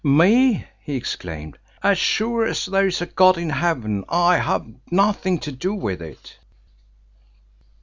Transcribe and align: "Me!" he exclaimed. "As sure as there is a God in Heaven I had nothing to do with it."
"Me!" 0.03 0.65
he 0.79 0.95
exclaimed. 0.95 1.59
"As 1.83 1.95
sure 1.99 2.43
as 2.43 2.65
there 2.65 2.87
is 2.87 3.03
a 3.03 3.05
God 3.05 3.37
in 3.37 3.51
Heaven 3.51 4.03
I 4.09 4.37
had 4.37 4.79
nothing 4.89 5.37
to 5.41 5.51
do 5.51 5.75
with 5.75 6.01
it." 6.01 6.39